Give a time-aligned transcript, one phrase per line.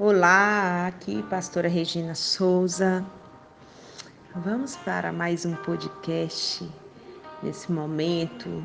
[0.00, 3.04] Olá, aqui pastora Regina Souza.
[4.32, 6.70] Vamos para mais um podcast
[7.42, 8.64] nesse momento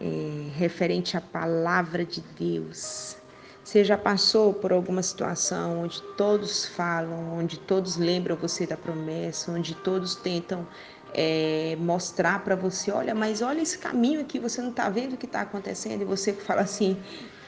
[0.00, 3.16] é, referente à palavra de Deus.
[3.64, 9.50] Você já passou por alguma situação onde todos falam, onde todos lembram você da promessa,
[9.50, 10.64] onde todos tentam
[11.12, 15.16] é, mostrar para você, olha, mas olha esse caminho aqui, você não está vendo o
[15.16, 16.96] que está acontecendo, e você fala assim,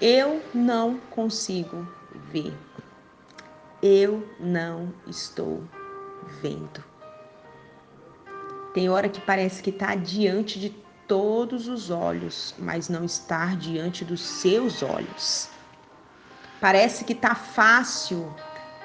[0.01, 1.87] eu não consigo
[2.35, 2.53] ver.
[3.81, 5.63] Eu não estou
[6.43, 6.83] vendo.
[8.75, 10.71] Tem hora que parece que está diante de
[11.07, 15.49] todos os olhos, mas não está diante dos seus olhos.
[16.61, 18.35] Parece que está fácil,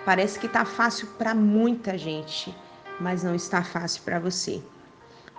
[0.06, 2.56] parece que está fácil para muita gente,
[3.00, 4.62] mas não está fácil para você.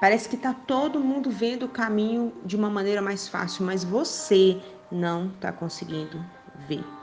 [0.00, 4.60] Parece que está todo mundo vendo o caminho de uma maneira mais fácil, mas você
[4.90, 6.24] não está conseguindo
[6.66, 6.99] ver.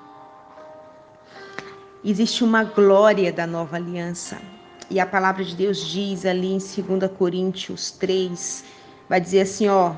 [2.10, 4.38] Existe uma glória da nova aliança.
[4.90, 8.64] E a palavra de Deus diz ali em 2 Coríntios 3,
[9.10, 9.94] vai dizer assim, ó,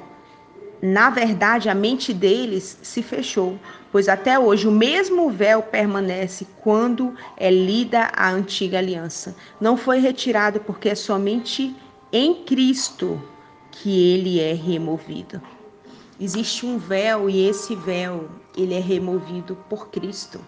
[0.81, 3.59] na verdade a mente deles se fechou,
[3.91, 9.35] pois até hoje o mesmo véu permanece quando é lida a antiga aliança.
[9.61, 11.75] Não foi retirado porque é somente
[12.11, 13.21] em Cristo
[13.69, 15.39] que ele é removido.
[16.19, 20.41] Existe um véu e esse véu, ele é removido por Cristo.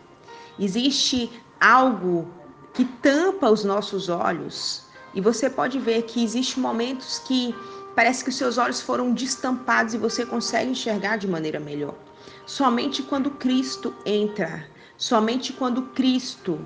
[0.59, 2.27] Existe algo
[2.73, 4.83] que tampa os nossos olhos.
[5.13, 7.53] E você pode ver que existem momentos que
[7.95, 11.95] parece que os seus olhos foram destampados e você consegue enxergar de maneira melhor.
[12.45, 14.65] Somente quando Cristo entra,
[14.97, 16.59] somente quando Cristo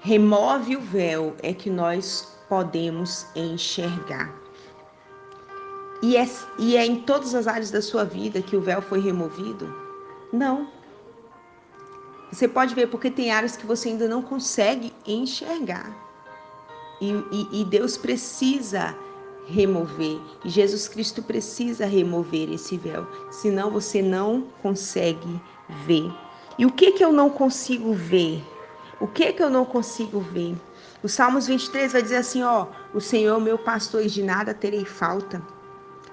[0.00, 4.34] remove o véu é que nós podemos enxergar.
[6.02, 9.00] E é, e é em todas as áreas da sua vida que o véu foi
[9.00, 9.74] removido?
[10.32, 10.68] Não.
[12.30, 15.94] Você pode ver porque tem áreas que você ainda não consegue enxergar.
[17.00, 18.96] E, e, e Deus precisa
[19.46, 20.18] remover.
[20.44, 23.06] E Jesus Cristo precisa remover esse véu.
[23.30, 25.40] Senão você não consegue
[25.86, 26.12] ver.
[26.58, 28.42] E o que que eu não consigo ver?
[29.00, 30.56] O que que eu não consigo ver?
[31.02, 34.84] O Salmos 23 vai dizer assim, ó, o Senhor meu pastor e de nada terei
[34.84, 35.42] falta.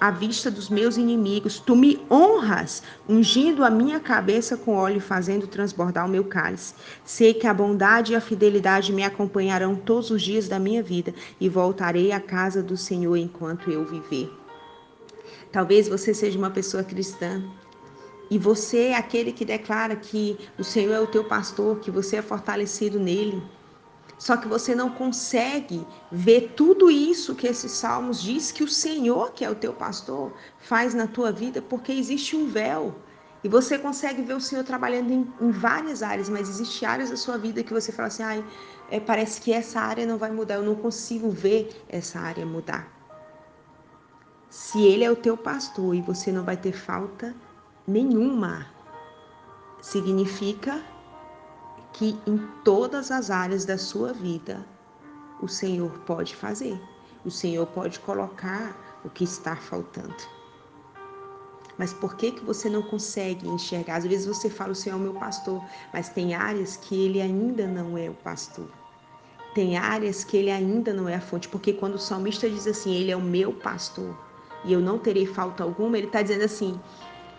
[0.00, 1.58] à vista dos meus inimigos.
[1.58, 6.74] Tu me honras, ungindo a minha cabeça com óleo e fazendo transbordar o meu cálice.
[7.04, 11.14] Sei que a bondade e a fidelidade me acompanharão todos os dias da minha vida
[11.40, 14.30] e voltarei à casa do Senhor enquanto eu viver.
[15.50, 17.42] Talvez você seja uma pessoa cristã
[18.30, 22.16] e você é aquele que declara que o Senhor é o teu pastor, que você
[22.16, 23.40] é fortalecido nele.
[24.18, 29.32] Só que você não consegue ver tudo isso que esses salmos diz que o Senhor,
[29.32, 32.94] que é o teu pastor, faz na tua vida, porque existe um véu.
[33.44, 37.16] E você consegue ver o Senhor trabalhando em, em várias áreas, mas existe áreas da
[37.16, 38.44] sua vida que você fala assim, ai,
[38.90, 42.90] é, parece que essa área não vai mudar, eu não consigo ver essa área mudar.
[44.48, 47.34] Se Ele é o teu pastor e você não vai ter falta
[47.86, 48.66] nenhuma,
[49.82, 50.82] significa
[51.96, 54.64] que em todas as áreas da sua vida
[55.40, 56.80] o Senhor pode fazer.
[57.24, 60.14] O Senhor pode colocar o que está faltando.
[61.78, 63.96] Mas por que que você não consegue enxergar?
[63.96, 65.62] Às vezes você fala o Senhor é o meu pastor,
[65.92, 68.68] mas tem áreas que ele ainda não é o pastor.
[69.54, 72.94] Tem áreas que ele ainda não é a fonte, porque quando o salmista diz assim,
[72.94, 74.16] ele é o meu pastor
[74.64, 76.78] e eu não terei falta alguma, ele está dizendo assim,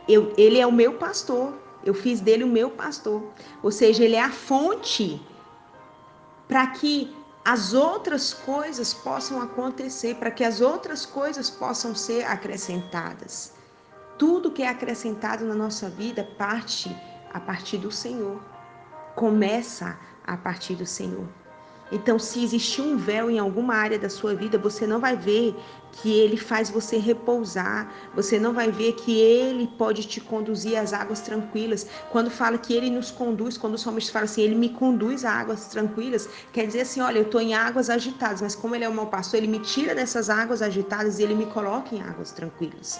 [0.07, 1.53] eu, ele é o meu pastor,
[1.83, 3.23] eu fiz dele o meu pastor.
[3.63, 5.21] Ou seja, ele é a fonte
[6.47, 13.53] para que as outras coisas possam acontecer, para que as outras coisas possam ser acrescentadas.
[14.17, 16.93] Tudo que é acrescentado na nossa vida parte
[17.33, 18.41] a partir do Senhor.
[19.15, 21.27] Começa a partir do Senhor.
[21.91, 25.55] Então, se existir um véu em alguma área da sua vida, você não vai ver
[25.93, 30.93] que ele faz você repousar, você não vai ver que ele pode te conduzir às
[30.93, 31.87] águas tranquilas.
[32.11, 35.31] Quando fala que ele nos conduz, quando o salmista fala assim, ele me conduz a
[35.31, 38.89] águas tranquilas, quer dizer assim, olha, eu estou em águas agitadas, mas como ele é
[38.89, 42.31] o meu pastor, ele me tira dessas águas agitadas e ele me coloca em águas
[42.31, 42.99] tranquilas.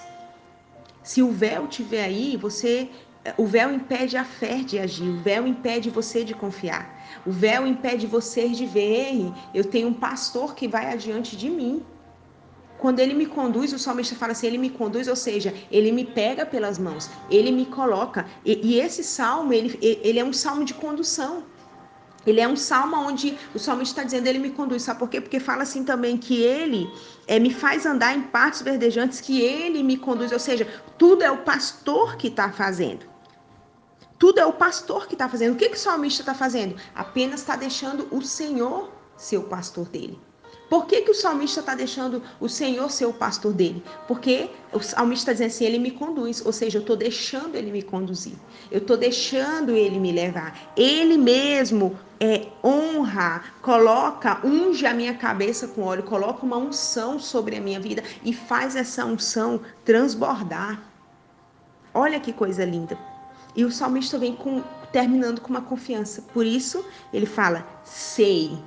[1.04, 2.90] Se o véu tiver aí, você
[3.36, 6.84] o véu impede a fé de agir, o véu impede você de confiar,
[7.26, 9.34] o véu impede você de ver.
[9.54, 11.84] Eu tenho um pastor que vai adiante de mim.
[12.78, 16.06] Quando ele me conduz, o salmista fala assim: ele me conduz, ou seja, ele me
[16.06, 18.26] pega pelas mãos, ele me coloca.
[18.46, 21.44] E, e esse salmo, ele, ele é um salmo de condução.
[22.26, 24.84] Ele é um salmo onde o salmista está dizendo, ele me conduz.
[24.84, 25.22] Sabe por quê?
[25.22, 26.92] Porque fala assim também que ele
[27.26, 30.34] é, me faz andar em partes verdejantes, que ele me conduz.
[30.34, 33.06] Ou seja, tudo é o pastor que está fazendo.
[34.20, 35.54] Tudo é o pastor que está fazendo.
[35.54, 36.76] O que, que o salmista está fazendo?
[36.96, 40.20] Apenas está deixando o Senhor ser o pastor dele.
[40.70, 43.82] Por que, que o salmista está deixando o Senhor ser o pastor dele?
[44.06, 47.72] Porque o salmista está dizendo assim: ele me conduz, ou seja, eu estou deixando ele
[47.72, 48.34] me conduzir,
[48.70, 50.74] eu estou deixando ele me levar.
[50.76, 57.56] Ele mesmo é, honra, coloca, unge a minha cabeça com óleo, coloca uma unção sobre
[57.56, 60.82] a minha vida e faz essa unção transbordar.
[61.94, 62.98] Olha que coisa linda.
[63.58, 64.64] E o salmista vem com,
[64.94, 66.22] terminando com uma confiança.
[66.34, 68.58] Por isso, ele fala: sei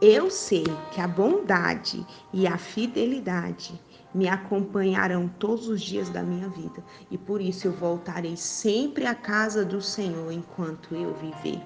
[0.00, 0.62] eu sei
[0.92, 3.80] que a bondade e a fidelidade
[4.14, 9.14] me acompanharão todos os dias da minha vida e por isso eu voltarei sempre à
[9.14, 11.60] casa do Senhor enquanto eu viver.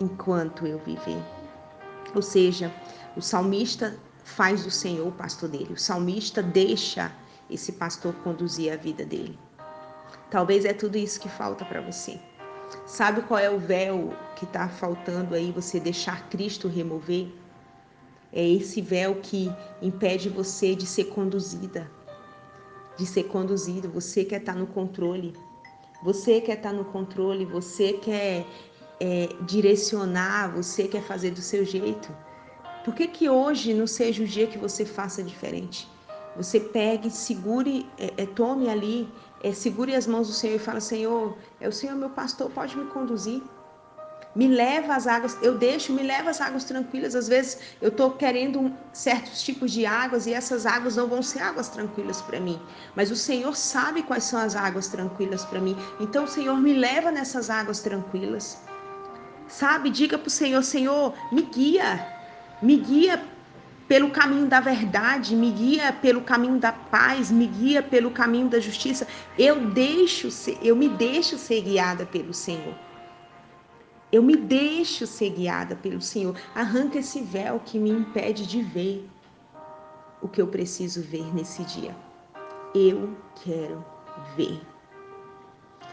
[0.00, 1.22] Enquanto eu viver.
[2.14, 2.72] Ou seja,
[3.14, 3.94] o salmista
[4.24, 7.12] faz do Senhor o pastor dele, o salmista deixa
[7.50, 9.38] esse pastor conduzir a vida dele.
[10.30, 12.18] Talvez é tudo isso que falta para você.
[12.86, 17.28] Sabe qual é o véu que está faltando aí você deixar Cristo remover?
[18.32, 19.50] É esse véu que
[19.80, 21.90] impede você de ser conduzida,
[22.96, 23.88] de ser conduzido.
[23.90, 25.34] Você quer estar tá no controle,
[26.02, 28.44] você quer estar tá no controle, você quer
[29.00, 32.14] é, direcionar, você quer fazer do seu jeito.
[32.84, 35.88] Por que, que hoje não seja o dia que você faça diferente?
[36.36, 39.08] Você pegue, segure, é, é, tome ali
[39.44, 42.76] é, segure as mãos do Senhor e fala: Senhor, é o Senhor meu pastor, pode
[42.76, 43.42] me conduzir.
[44.34, 47.14] Me leva às águas, eu deixo, me leva às águas tranquilas.
[47.14, 51.40] Às vezes eu estou querendo certos tipos de águas e essas águas não vão ser
[51.40, 52.58] águas tranquilas para mim.
[52.96, 55.76] Mas o Senhor sabe quais são as águas tranquilas para mim.
[56.00, 58.58] Então, Senhor, me leva nessas águas tranquilas.
[59.46, 62.04] Sabe, diga para o Senhor: Senhor, me guia,
[62.60, 63.22] me guia
[63.86, 68.58] pelo caminho da verdade, me guia pelo caminho da paz, me guia pelo caminho da
[68.58, 69.06] justiça.
[69.38, 70.28] Eu deixo,
[70.62, 72.74] eu me deixo ser guiada pelo Senhor.
[74.10, 76.34] Eu me deixo ser guiada pelo Senhor.
[76.54, 79.08] Arranca esse véu que me impede de ver
[80.22, 81.94] o que eu preciso ver nesse dia.
[82.74, 83.84] Eu quero
[84.36, 84.60] ver.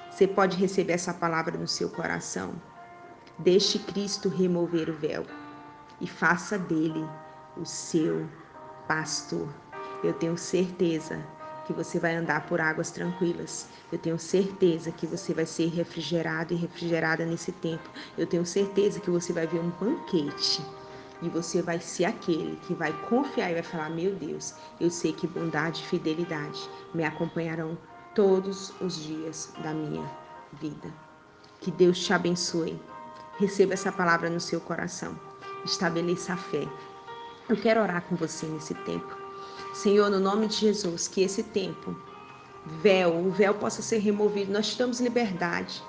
[0.09, 2.53] Você pode receber essa palavra no seu coração.
[3.39, 5.25] Deixe Cristo remover o véu
[5.99, 7.05] e faça dele
[7.57, 8.27] o seu
[8.87, 9.47] pastor.
[10.03, 11.23] Eu tenho certeza
[11.65, 13.67] que você vai andar por águas tranquilas.
[13.91, 17.89] Eu tenho certeza que você vai ser refrigerado e refrigerada nesse tempo.
[18.17, 20.63] Eu tenho certeza que você vai ver um banquete
[21.21, 25.13] e você vai ser aquele que vai confiar e vai falar: Meu Deus, eu sei
[25.13, 27.77] que bondade e fidelidade me acompanharão
[28.15, 30.09] todos os dias da minha
[30.53, 30.91] vida.
[31.59, 32.81] Que Deus te abençoe.
[33.37, 35.17] Receba essa palavra no seu coração.
[35.63, 36.67] Estabeleça a fé
[37.49, 39.17] eu quero orar com você nesse tempo.
[39.73, 41.95] Senhor, no nome de Jesus, que esse tempo,
[42.81, 44.51] véu, o véu possa ser removido.
[44.51, 45.81] Nós estamos liberdade.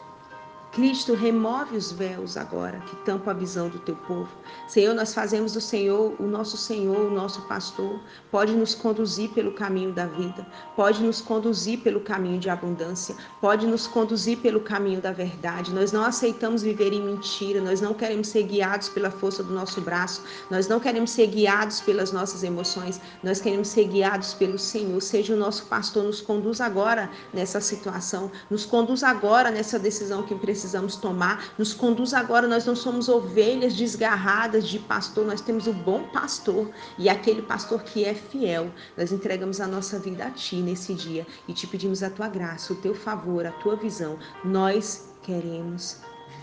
[0.73, 4.31] Cristo, remove os véus agora que tampam a visão do teu povo.
[4.67, 8.01] Senhor, nós fazemos do Senhor o nosso Senhor, o nosso pastor.
[8.31, 13.67] Pode nos conduzir pelo caminho da vida, pode nos conduzir pelo caminho de abundância, pode
[13.67, 15.75] nos conduzir pelo caminho da verdade.
[15.75, 19.79] Nós não aceitamos viver em mentira, nós não queremos ser guiados pela força do nosso
[19.83, 25.03] braço, nós não queremos ser guiados pelas nossas emoções, nós queremos ser guiados pelo Senhor.
[25.03, 30.35] Seja o nosso pastor, nos conduz agora nessa situação, nos conduz agora nessa decisão que
[30.35, 31.53] precisamos precisamos tomar.
[31.59, 36.71] Nos conduz agora, nós não somos ovelhas desgarradas de pastor, nós temos o bom pastor
[36.97, 38.71] e aquele pastor que é fiel.
[38.97, 42.73] Nós entregamos a nossa vida a Ti nesse dia e te pedimos a Tua graça,
[42.73, 44.19] o Teu favor, a Tua visão.
[44.45, 45.99] Nós queremos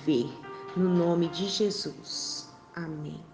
[0.05, 0.29] ver.
[0.75, 2.47] No nome de Jesus.
[2.75, 3.28] Amém.